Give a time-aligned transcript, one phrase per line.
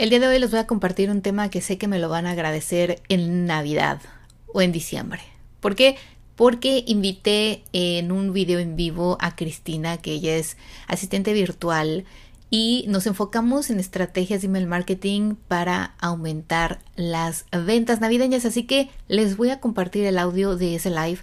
[0.00, 2.08] El día de hoy les voy a compartir un tema que sé que me lo
[2.08, 4.00] van a agradecer en Navidad
[4.46, 5.20] o en diciembre.
[5.60, 5.96] ¿Por qué?
[6.36, 12.06] Porque invité en un video en vivo a Cristina, que ella es asistente virtual,
[12.48, 18.46] y nos enfocamos en estrategias de email marketing para aumentar las ventas navideñas.
[18.46, 21.18] Así que les voy a compartir el audio de ese live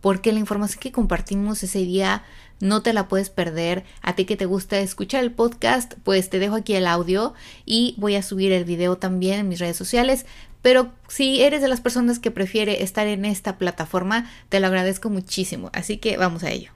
[0.00, 2.24] porque la información que compartimos ese día
[2.60, 3.84] no te la puedes perder.
[4.02, 7.34] A ti que te gusta escuchar el podcast, pues te dejo aquí el audio
[7.64, 10.26] y voy a subir el video también en mis redes sociales.
[10.62, 15.08] Pero si eres de las personas que prefiere estar en esta plataforma, te lo agradezco
[15.08, 15.70] muchísimo.
[15.72, 16.72] Así que vamos a ello.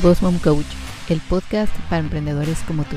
[0.00, 0.66] Boss Mom Coach,
[1.08, 2.96] el podcast para emprendedores como tú.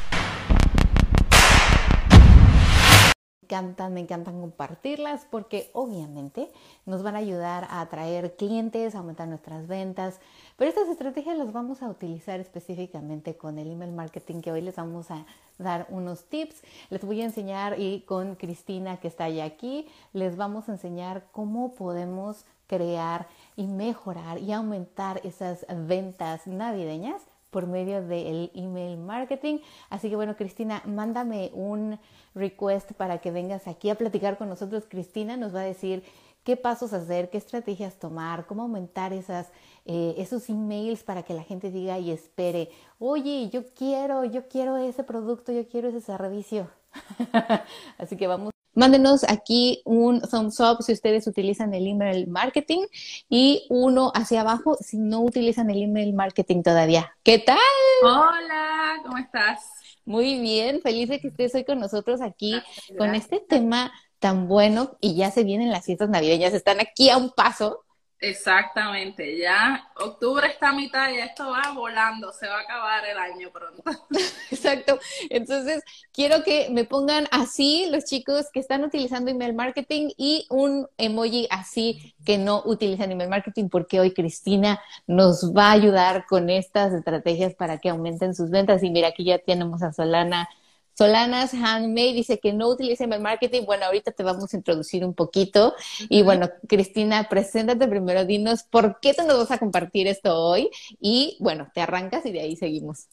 [3.51, 6.49] Encantan, me encantan compartirlas porque obviamente
[6.85, 10.21] nos van a ayudar a atraer clientes, a aumentar nuestras ventas.
[10.55, 14.77] Pero estas estrategias las vamos a utilizar específicamente con el email marketing que hoy les
[14.77, 15.25] vamos a
[15.59, 16.63] dar unos tips.
[16.89, 21.25] Les voy a enseñar y con Cristina que está ya aquí, les vamos a enseñar
[21.33, 29.59] cómo podemos crear y mejorar y aumentar esas ventas navideñas por medio del email marketing.
[29.89, 31.99] Así que bueno, Cristina, mándame un
[32.33, 34.85] request para que vengas aquí a platicar con nosotros.
[34.89, 36.03] Cristina nos va a decir
[36.43, 39.51] qué pasos hacer, qué estrategias tomar, cómo aumentar esas,
[39.85, 44.77] eh, esos emails para que la gente diga y espere, oye, yo quiero, yo quiero
[44.77, 46.69] ese producto, yo quiero ese servicio.
[47.97, 48.51] Así que vamos.
[48.73, 52.85] Mándenos aquí un thumbs up si ustedes utilizan el email marketing
[53.29, 57.13] y uno hacia abajo si no utilizan el email marketing todavía.
[57.21, 57.57] ¿Qué tal?
[58.01, 59.59] Hola, ¿cómo estás?
[60.05, 62.53] Muy bien, feliz de que estés hoy con nosotros aquí
[62.97, 67.17] con este tema tan bueno y ya se vienen las fiestas navideñas, están aquí a
[67.17, 67.83] un paso.
[68.23, 73.17] Exactamente, ya octubre está a mitad y esto va volando, se va a acabar el
[73.17, 73.81] año pronto.
[74.51, 74.99] Exacto,
[75.31, 75.83] entonces
[76.13, 81.47] quiero que me pongan así los chicos que están utilizando email marketing y un emoji
[81.49, 86.93] así que no utilizan email marketing porque hoy Cristina nos va a ayudar con estas
[86.93, 90.47] estrategias para que aumenten sus ventas y mira aquí ya tenemos a Solana
[91.01, 93.63] Solanas Handmade dice que no utiliza email marketing.
[93.65, 95.73] Bueno, ahorita te vamos a introducir un poquito.
[96.09, 100.69] Y bueno, Cristina, preséntate primero, dinos por qué te nos vas a compartir esto hoy.
[100.99, 103.07] Y bueno, te arrancas y de ahí seguimos.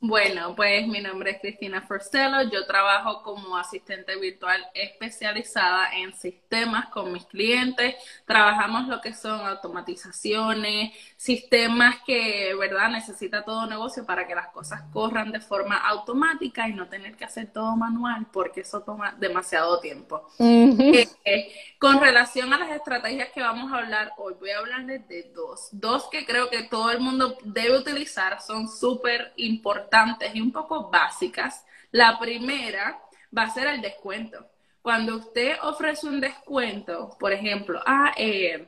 [0.00, 6.86] Bueno, pues mi nombre es Cristina Forcello, yo trabajo como asistente virtual especializada en sistemas
[6.90, 14.28] con mis clientes, trabajamos lo que son automatizaciones, sistemas que, ¿verdad?, necesita todo negocio para
[14.28, 18.60] que las cosas corran de forma automática y no tener que hacer todo manual porque
[18.60, 20.28] eso toma demasiado tiempo.
[20.38, 25.08] Eh, eh, con relación a las estrategias que vamos a hablar hoy, voy a hablarles
[25.08, 29.87] de dos, dos que creo que todo el mundo debe utilizar, son súper importantes
[30.34, 31.64] y un poco básicas.
[31.90, 33.00] La primera
[33.36, 34.46] va a ser el descuento.
[34.82, 38.66] Cuando usted ofrece un descuento, por ejemplo, ah, eh,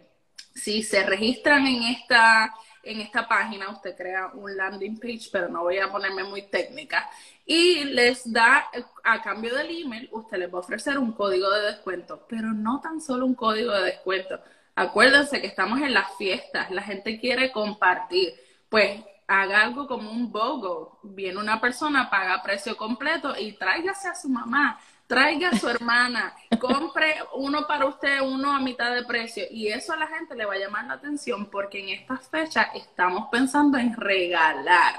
[0.55, 5.63] si se registran en esta, en esta página, usted crea un landing page, pero no
[5.63, 7.09] voy a ponerme muy técnica,
[7.47, 8.69] y les da,
[9.05, 12.81] a cambio del email, usted les va a ofrecer un código de descuento, pero no
[12.81, 14.41] tan solo un código de descuento.
[14.75, 18.35] Acuérdense que estamos en las fiestas, la gente quiere compartir.
[18.69, 20.99] Pues haga algo como un BOGO.
[21.05, 26.35] Viene una persona, paga precio completo y tráigase a su mamá, traiga a su hermana,
[26.59, 29.45] compre uno para usted, uno a mitad de precio.
[29.49, 32.67] Y eso a la gente le va a llamar la atención porque en estas fechas
[32.75, 34.97] estamos pensando en regalar.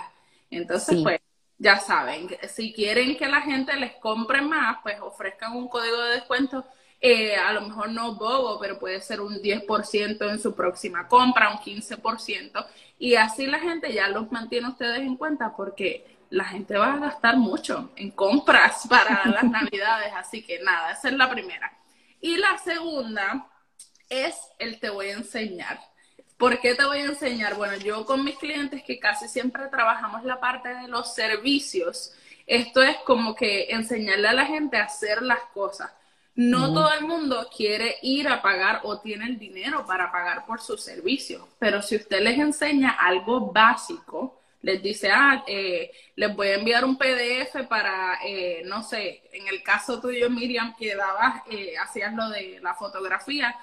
[0.50, 1.20] Entonces, pues,
[1.58, 6.16] ya saben, si quieren que la gente les compre más, pues ofrezcan un código de
[6.16, 6.66] descuento.
[7.04, 11.50] Eh, a lo mejor no bobo, pero puede ser un 10% en su próxima compra,
[11.50, 12.66] un 15%.
[13.00, 17.00] Y así la gente ya los mantiene ustedes en cuenta porque la gente va a
[17.00, 20.14] gastar mucho en compras para las navidades.
[20.16, 21.76] Así que nada, esa es la primera.
[22.22, 23.48] Y la segunda
[24.08, 25.80] es el te voy a enseñar.
[26.38, 27.56] ¿Por qué te voy a enseñar?
[27.56, 32.14] Bueno, yo con mis clientes que casi siempre trabajamos la parte de los servicios,
[32.46, 35.92] esto es como que enseñarle a la gente a hacer las cosas.
[36.36, 40.62] No todo el mundo quiere ir a pagar o tiene el dinero para pagar por
[40.62, 46.50] sus servicios, pero si usted les enseña algo básico, les dice, ah, eh, les voy
[46.50, 51.42] a enviar un PDF para, eh, no sé, en el caso tuyo, Miriam, que dabas,
[51.50, 53.56] eh, hacías lo de la fotografía,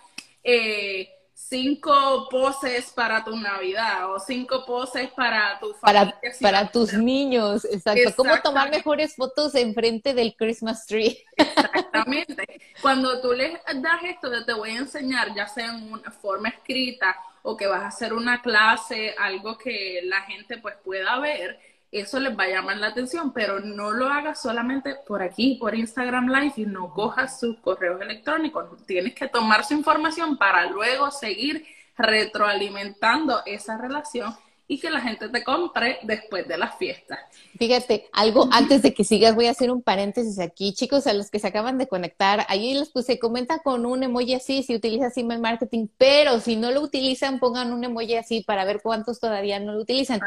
[1.38, 6.18] cinco poses para tu Navidad o cinco poses para tu familia.
[6.20, 8.12] Para, para tus niños, exacto.
[8.16, 11.24] ¿Cómo tomar mejores fotos enfrente del Christmas tree?
[11.36, 12.60] Exactamente.
[12.82, 17.16] Cuando tú les das esto te voy a enseñar, ya sea en una forma escrita
[17.42, 22.20] o que vas a hacer una clase, algo que la gente pues pueda ver, eso
[22.20, 26.28] les va a llamar la atención, pero no lo hagas solamente por aquí, por Instagram
[26.28, 28.84] Live y no cojas sus correos electrónicos.
[28.86, 34.34] Tienes que tomar su información para luego seguir retroalimentando esa relación
[34.70, 37.18] y que la gente te compre después de las fiestas.
[37.58, 40.74] Fíjate, algo antes de que sigas, voy a hacer un paréntesis aquí.
[40.74, 44.34] Chicos, a los que se acaban de conectar, ahí les puse, comenta con un emoji
[44.34, 48.66] así si utilizas email marketing, pero si no lo utilizan, pongan un emoji así para
[48.66, 50.20] ver cuántos todavía no lo utilizan.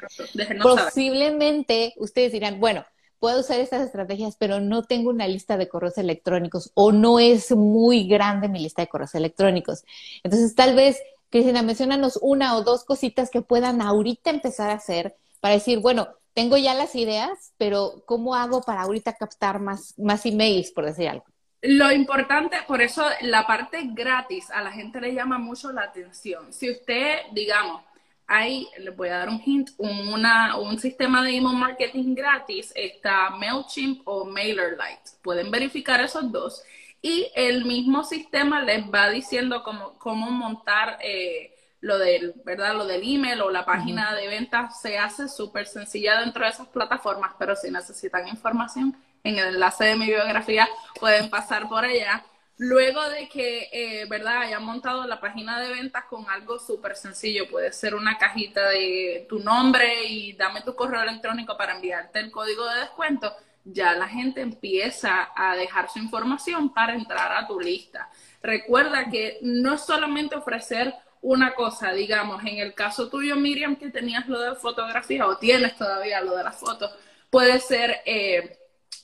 [0.61, 2.83] Posiblemente ustedes dirán, bueno,
[3.19, 7.51] puedo usar estas estrategias, pero no tengo una lista de correos electrónicos o no es
[7.51, 9.85] muy grande mi lista de correos electrónicos.
[10.23, 10.99] Entonces, tal vez
[11.31, 16.09] Cristina, mencionanos una o dos cositas que puedan ahorita empezar a hacer para decir, bueno,
[16.33, 21.07] tengo ya las ideas, pero ¿cómo hago para ahorita captar más, más emails, por decir
[21.07, 21.25] algo?
[21.61, 26.51] Lo importante, por eso la parte gratis a la gente le llama mucho la atención.
[26.51, 27.81] Si usted, digamos,
[28.27, 33.29] hay, les voy a dar un hint, una, un sistema de email marketing gratis, está
[33.29, 35.11] MailChimp o MailerLite.
[35.21, 36.63] Pueden verificar esos dos
[37.01, 42.75] y el mismo sistema les va diciendo cómo, cómo montar eh, lo del, ¿verdad?
[42.75, 46.67] Lo del email o la página de ventas se hace súper sencilla dentro de esas
[46.67, 50.67] plataformas, pero si necesitan información, en el enlace de mi biografía
[50.99, 52.23] pueden pasar por allá.
[52.57, 54.43] Luego de que, eh, ¿verdad?
[54.43, 59.25] Hayan montado la página de ventas con algo súper sencillo, puede ser una cajita de
[59.27, 64.07] tu nombre y dame tu correo electrónico para enviarte el código de descuento ya la
[64.07, 68.09] gente empieza a dejar su información para entrar a tu lista.
[68.41, 73.89] Recuerda que no es solamente ofrecer una cosa, digamos, en el caso tuyo, Miriam, que
[73.89, 76.91] tenías lo de fotografía o tienes todavía lo de las fotos,
[77.29, 78.57] puede ser eh,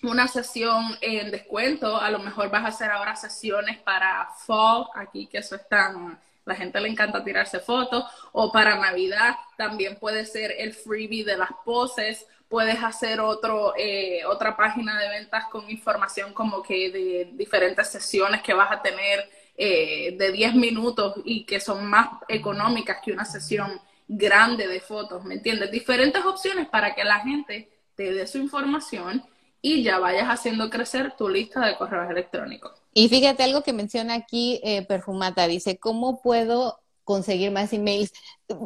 [0.04, 5.27] una sesión en descuento, a lo mejor vas a hacer ahora sesiones para fall, aquí
[5.27, 5.94] que eso está,
[6.45, 11.38] la gente le encanta tirarse fotos, o para Navidad también puede ser el freebie de
[11.38, 17.31] las poses puedes hacer otro, eh, otra página de ventas con información como que de
[17.33, 22.97] diferentes sesiones que vas a tener eh, de 10 minutos y que son más económicas
[23.03, 25.71] que una sesión grande de fotos, ¿me entiendes?
[25.71, 29.23] Diferentes opciones para que la gente te dé su información
[29.61, 32.71] y ya vayas haciendo crecer tu lista de correos electrónicos.
[32.93, 38.12] Y fíjate algo que menciona aquí eh, Perfumata, dice, ¿cómo puedo conseguir más emails.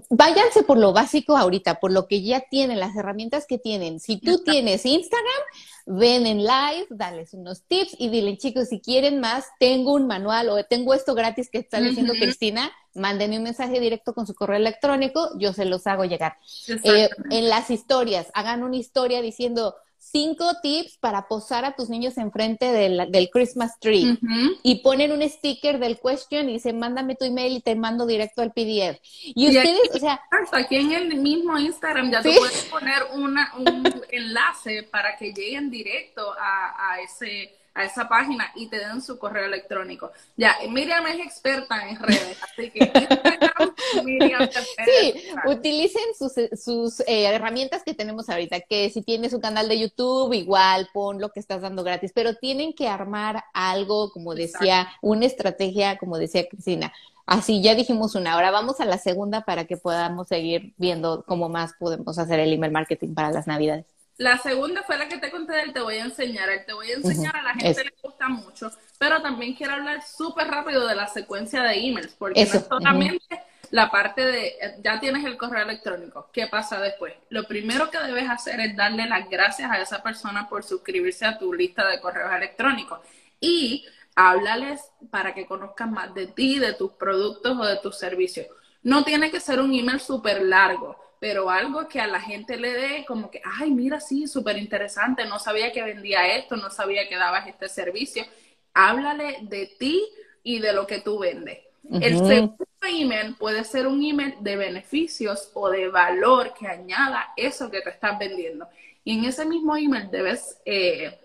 [0.09, 3.99] Váyanse por lo básico ahorita, por lo que ya tienen, las herramientas que tienen.
[3.99, 5.43] Si tú tienes Instagram,
[5.85, 10.49] ven en live, dales unos tips y dile, chicos, si quieren más, tengo un manual
[10.49, 14.57] o tengo esto gratis que está diciendo Cristina, mándenme un mensaje directo con su correo
[14.57, 16.37] electrónico, yo se los hago llegar.
[16.83, 19.75] Eh, en las historias, hagan una historia diciendo,
[20.11, 24.17] cinco tips para posar a tus niños enfrente del, del Christmas tree.
[24.63, 28.41] Y ponen un sticker del question y dicen, mándame tu email y te mando directo
[28.41, 28.99] al PDF.
[29.23, 30.21] Y, ustedes, o sea...
[30.51, 35.69] Aquí en el mismo Instagram ya te puedes poner una, un enlace para que lleguen
[35.69, 40.11] directo a, a ese a esa página y te den su correo electrónico.
[40.35, 42.91] Ya, Miriam es experta en redes, así que
[44.03, 44.49] Miriam
[44.85, 49.79] Sí, utilicen sus, sus eh, herramientas que tenemos ahorita, que si tienes un canal de
[49.79, 54.89] YouTube, igual pon lo que estás dando gratis, pero tienen que armar algo, como decía,
[55.01, 56.91] una estrategia, como decía Cristina.
[57.25, 61.47] Así, ya dijimos una, ahora vamos a la segunda para que podamos seguir viendo cómo
[61.47, 63.85] más podemos hacer el email marketing para las navidades.
[64.21, 66.47] La segunda fue la que te conté del te voy a enseñar.
[66.47, 70.03] El te voy a enseñar a la gente le gusta mucho, pero también quiero hablar
[70.05, 74.99] súper rápido de la secuencia de emails, porque no es solamente la parte de, ya
[74.99, 77.15] tienes el correo electrónico, ¿qué pasa después?
[77.29, 81.39] Lo primero que debes hacer es darle las gracias a esa persona por suscribirse a
[81.39, 82.99] tu lista de correos electrónicos
[83.39, 88.45] y háblales para que conozcan más de ti, de tus productos o de tus servicios.
[88.83, 92.73] No tiene que ser un email súper largo pero algo que a la gente le
[92.73, 97.07] dé como que, ay, mira, sí, súper interesante, no sabía que vendía esto, no sabía
[97.07, 98.25] que dabas este servicio.
[98.73, 100.03] Háblale de ti
[100.41, 101.59] y de lo que tú vendes.
[101.91, 107.69] El segundo email puede ser un email de beneficios o de valor que añada eso
[107.69, 108.67] que te estás vendiendo.
[109.03, 111.19] Y en ese mismo email debes eh,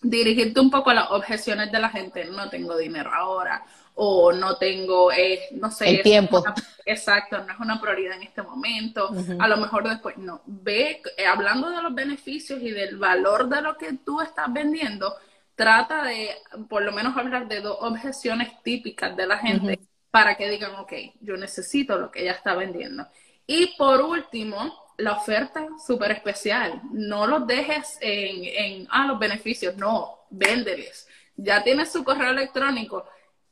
[0.00, 2.24] dirigirte un poco a las objeciones de la gente.
[2.24, 3.62] No tengo dinero ahora
[3.94, 6.42] o no tengo, eh, no sé, el tiempo.
[6.84, 10.42] exacto, no es una prioridad en este momento, a lo mejor después no.
[10.46, 15.14] Ve, eh, hablando de los beneficios y del valor de lo que tú estás vendiendo,
[15.54, 16.30] trata de
[16.68, 19.78] por lo menos hablar de dos objeciones típicas de la gente
[20.10, 23.06] para que digan, ok, yo necesito lo que ella está vendiendo.
[23.46, 26.80] Y por último, la oferta súper especial.
[26.92, 31.08] No los dejes en, en, ah, los beneficios, no, véndeles.
[31.36, 33.06] Ya tienes su correo electrónico,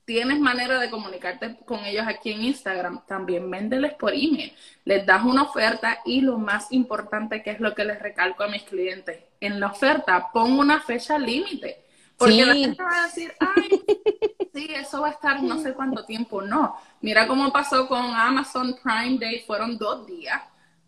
[0.04, 4.52] tienes manera de comunicarte con ellos aquí en Instagram, también véndeles por email.
[4.84, 8.48] Les das una oferta y lo más importante que es lo que les recalco a
[8.48, 11.84] mis clientes, en la oferta pon una fecha límite.
[12.16, 13.82] Porque la gente va a decir, ay,
[14.54, 16.42] sí, eso va a estar no sé cuánto tiempo.
[16.42, 20.40] No, mira cómo pasó con Amazon Prime Day, fueron dos días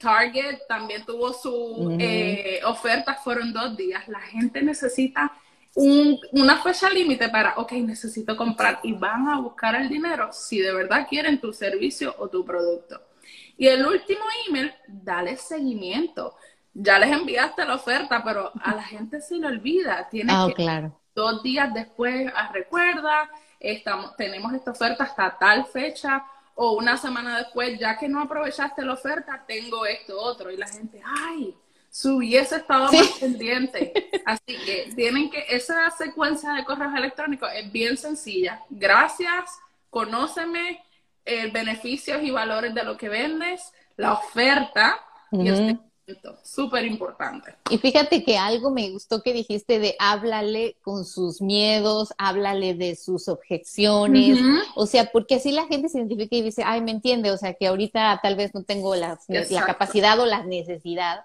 [0.04, 4.06] Target también tuvo su eh, oferta, fueron dos días.
[4.08, 5.32] La gente necesita
[5.76, 10.72] una fecha límite para, ok, necesito comprar y van a buscar el dinero si de
[10.72, 13.00] verdad quieren tu servicio o tu producto.
[13.56, 16.36] Y el último email, dale seguimiento.
[16.72, 20.08] Ya les enviaste la oferta, pero a la gente se le olvida.
[20.10, 21.00] Tienes ah, claro.
[21.14, 26.24] dos días después, ah, recuerda, estamos, tenemos esta oferta hasta tal fecha
[26.56, 30.50] o una semana después, ya que no aprovechaste la oferta, tengo esto otro.
[30.50, 31.56] Y la gente, ay,
[31.94, 34.10] si hubiese estado más pendiente.
[34.26, 38.64] Así que tienen que, esa secuencia de correos electrónicos es bien sencilla.
[38.68, 39.44] Gracias,
[39.90, 40.82] conóceme,
[41.24, 44.98] eh, beneficios y valores de lo que vendes, la oferta
[45.30, 45.78] y el
[46.42, 47.54] Súper importante.
[47.70, 52.94] Y fíjate que algo me gustó que dijiste de háblale con sus miedos, háblale de
[52.94, 54.38] sus objeciones,
[54.74, 57.54] o sea, porque así la gente se identifica y dice, ay, me entiende, o sea,
[57.54, 61.24] que ahorita tal vez no tengo la, la capacidad o la necesidad,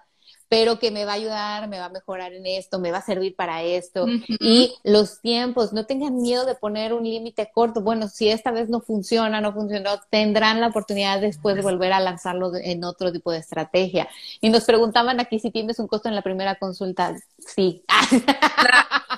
[0.50, 3.02] pero que me va a ayudar, me va a mejorar en esto, me va a
[3.02, 4.04] servir para esto.
[4.40, 7.82] Y los tiempos, no tengan miedo de poner un límite corto.
[7.82, 12.00] Bueno, si esta vez no funciona, no funcionó, tendrán la oportunidad después de volver a
[12.00, 14.08] lanzarlo en otro tipo de estrategia.
[14.40, 17.14] Y nos preguntaban aquí si tienes un costo en la primera consulta.
[17.38, 17.84] Sí.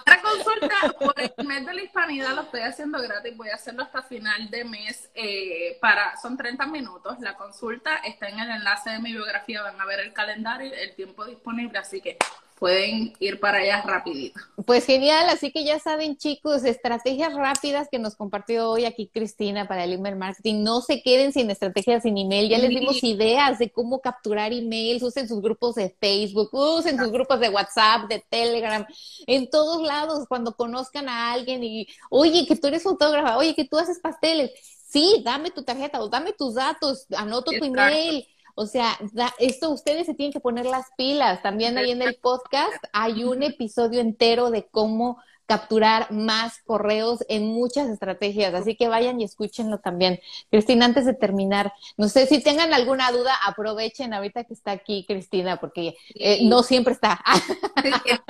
[0.99, 3.37] Por el mes de la hispanidad lo estoy haciendo gratis.
[3.37, 5.11] Voy a hacerlo hasta final de mes.
[5.14, 7.19] Eh, para Son 30 minutos.
[7.21, 9.62] La consulta está en el enlace de mi biografía.
[9.62, 12.16] Van a ver el calendario, el tiempo disponible, así que
[12.62, 14.38] pueden ir para allá rapidito.
[14.64, 19.66] Pues genial, así que ya saben chicos, estrategias rápidas que nos compartió hoy aquí Cristina
[19.66, 20.62] para el email marketing.
[20.62, 25.02] No se queden sin estrategias sin email, ya les dimos ideas de cómo capturar emails,
[25.02, 28.87] usen sus grupos de Facebook, usen sus grupos de WhatsApp, de Telegram,
[29.26, 33.64] en todos lados, cuando conozcan a alguien y, oye, que tú eres fotógrafa, oye, que
[33.64, 34.52] tú haces pasteles.
[34.87, 38.99] Sí, dame tu tarjeta o dame tus datos, anoto tu email o sea,
[39.38, 41.42] esto ustedes se tienen que poner las pilas.
[41.42, 47.47] También ahí en el podcast hay un episodio entero de cómo capturar más correos en
[47.47, 50.18] muchas estrategias, así que vayan y escúchenlo también.
[50.50, 55.04] Cristina, antes de terminar, no sé si tengan alguna duda, aprovechen ahorita que está aquí
[55.06, 57.23] Cristina, porque eh, no siempre está.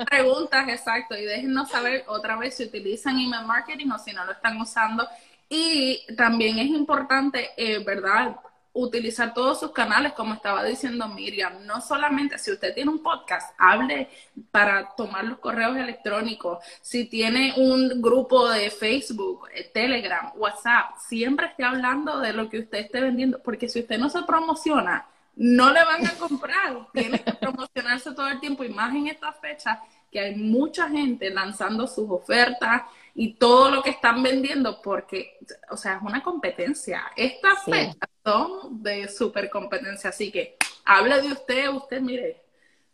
[0.09, 4.33] preguntas, exacto, y déjenos saber otra vez si utilizan email marketing o si no lo
[4.33, 5.07] están usando.
[5.47, 8.35] Y también es importante, eh, ¿verdad?
[8.73, 11.65] Utilizar todos sus canales, como estaba diciendo Miriam.
[11.65, 14.09] No solamente si usted tiene un podcast, hable
[14.51, 16.57] para tomar los correos electrónicos.
[16.81, 22.59] Si tiene un grupo de Facebook, eh, Telegram, WhatsApp, siempre esté hablando de lo que
[22.59, 26.87] usted esté vendiendo, porque si usted no se promociona, no le van a comprar.
[26.93, 31.29] Tiene que promocionarse todo el tiempo y más en esta fecha que hay mucha gente
[31.31, 32.83] lanzando sus ofertas
[33.15, 35.37] y todo lo que están vendiendo porque,
[35.69, 37.11] o sea, es una competencia.
[37.15, 42.41] Estas fechas son de super competencia, así que hable de usted, usted mire,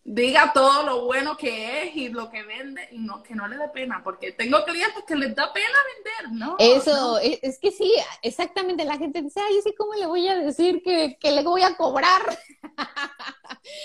[0.03, 3.57] diga todo lo bueno que es y lo que vende y no que no le
[3.57, 6.55] dé pena, porque tengo clientes que les da pena vender, ¿no?
[6.59, 10.81] Eso, Es, que sí, exactamente, la gente dice, ay, sí, ¿cómo le voy a decir
[10.83, 12.21] que, que le voy a cobrar?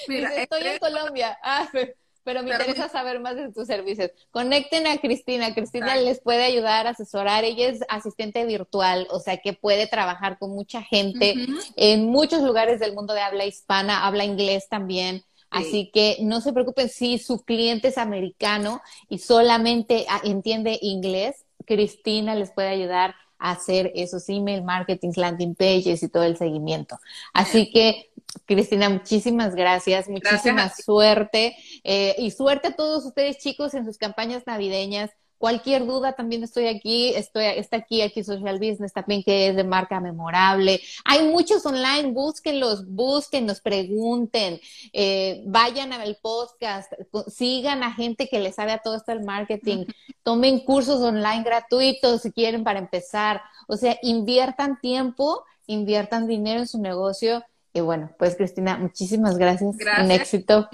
[0.08, 1.38] Mira, estoy en Colombia.
[1.46, 1.92] Ah, pero
[2.24, 4.10] me interesa saber más de tus servicios.
[4.30, 5.54] Conecten a Cristina.
[5.54, 7.44] Cristina les puede ayudar a asesorar.
[7.44, 11.34] Ella es asistente virtual, o sea que puede trabajar con mucha gente
[11.76, 15.24] en muchos lugares del mundo de habla hispana, habla inglés también.
[15.50, 21.44] Así que no se preocupen si su cliente es americano y solamente ah, entiende inglés,
[21.64, 26.98] Cristina les puede ayudar a hacer esos email marketing, landing pages y todo el seguimiento.
[27.32, 28.10] Así que
[28.46, 34.42] Cristina, muchísimas gracias, muchísima suerte eh, y suerte a todos ustedes chicos en sus campañas
[34.46, 35.10] navideñas.
[35.36, 39.64] Cualquier duda también estoy aquí, estoy, está aquí, aquí Social Business también que es de
[39.64, 40.80] marca memorable.
[41.04, 44.58] Hay muchos online, búsquenlos, búsquenos, pregunten,
[44.92, 46.92] eh, vayan al podcast,
[47.28, 49.84] sigan a gente que les sabe a todo esto del marketing,
[50.22, 53.42] tomen cursos online gratuitos si quieren para empezar.
[53.66, 59.76] O sea, inviertan tiempo, inviertan dinero en su negocio y bueno, pues Cristina, muchísimas gracias.
[60.00, 60.70] Un éxito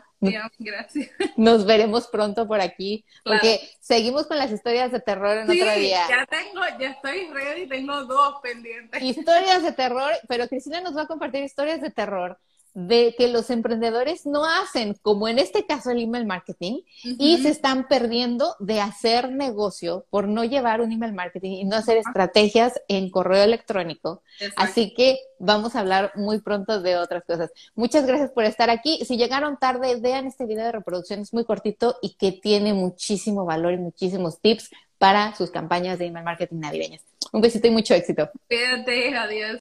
[0.59, 1.11] gracias.
[1.37, 6.07] Nos veremos pronto por aquí, porque seguimos con las historias de terror en otro día.
[6.09, 9.03] Ya tengo, ya estoy ready, tengo dos pendientes.
[9.03, 12.39] Historias de terror, pero Cristina nos va a compartir historias de terror
[12.75, 17.49] de que los emprendedores no hacen, como en este caso el email marketing, y se
[17.49, 22.81] están perdiendo de hacer negocio por no llevar un email marketing y no hacer estrategias
[22.89, 24.23] en correo electrónico.
[24.57, 27.51] Así que vamos a hablar muy pronto de otras cosas.
[27.75, 29.05] Muchas gracias por estar aquí.
[29.05, 33.45] Si llegaron tarde, vean este video de reproducción, es muy cortito y que tiene muchísimo
[33.45, 37.03] valor y muchísimos tips para sus campañas de email marketing navideñas.
[37.33, 38.31] Un besito y mucho éxito.
[38.49, 39.61] Cuídate, adiós.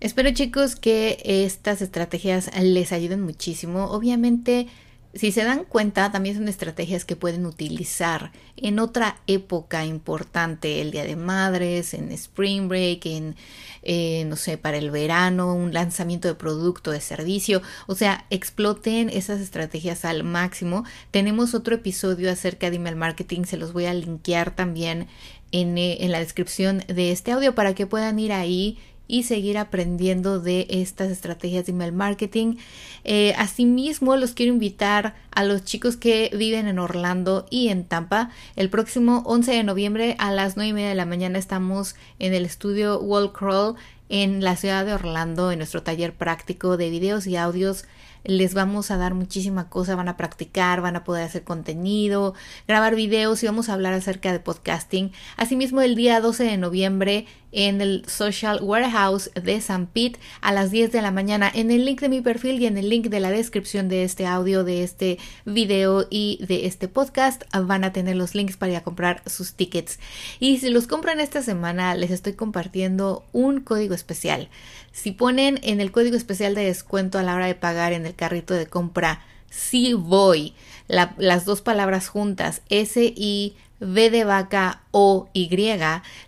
[0.00, 3.84] Espero chicos que estas estrategias les ayuden muchísimo.
[3.90, 4.66] Obviamente,
[5.12, 10.90] si se dan cuenta, también son estrategias que pueden utilizar en otra época importante, el
[10.90, 13.36] Día de Madres, en Spring Break, en,
[13.82, 17.60] eh, no sé, para el verano, un lanzamiento de producto, de servicio.
[17.86, 20.84] O sea, exploten esas estrategias al máximo.
[21.10, 25.08] Tenemos otro episodio acerca de email marketing, se los voy a linkear también
[25.52, 28.78] en, eh, en la descripción de este audio para que puedan ir ahí
[29.10, 32.56] y seguir aprendiendo de estas estrategias de email marketing.
[33.02, 38.30] Eh, asimismo, los quiero invitar a los chicos que viven en Orlando y en Tampa.
[38.54, 42.34] El próximo 11 de noviembre a las 9 y media de la mañana estamos en
[42.34, 43.74] el estudio Wall Crawl
[44.08, 47.84] en la ciudad de Orlando en nuestro taller práctico de videos y audios
[48.24, 52.34] les vamos a dar muchísima cosa, van a practicar, van a poder hacer contenido,
[52.68, 55.12] grabar videos y vamos a hablar acerca de podcasting.
[55.36, 60.70] Asimismo, el día 12 de noviembre en el Social Warehouse de San Pete a las
[60.70, 61.50] 10 de la mañana.
[61.52, 64.26] En el link de mi perfil y en el link de la descripción de este
[64.26, 68.78] audio, de este video y de este podcast van a tener los links para ir
[68.78, 69.98] a comprar sus tickets.
[70.38, 74.48] Y si los compran esta semana, les estoy compartiendo un código especial.
[74.92, 78.14] Si ponen en el código especial de descuento a la hora de pagar en el
[78.14, 80.54] carrito de compra, si voy,
[80.90, 85.48] las dos palabras juntas, S y B de vaca o Y,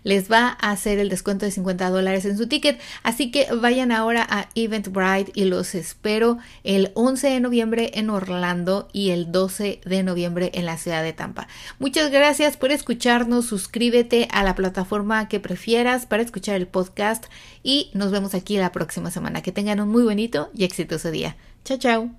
[0.03, 2.79] les va a hacer el descuento de 50 dólares en su ticket.
[3.03, 8.89] Así que vayan ahora a Eventbrite y los espero el 11 de noviembre en Orlando
[8.91, 11.47] y el 12 de noviembre en la ciudad de Tampa.
[11.79, 13.45] Muchas gracias por escucharnos.
[13.45, 17.25] Suscríbete a la plataforma que prefieras para escuchar el podcast
[17.61, 19.41] y nos vemos aquí la próxima semana.
[19.41, 21.37] Que tengan un muy bonito y exitoso día.
[21.63, 22.09] Chao, chao.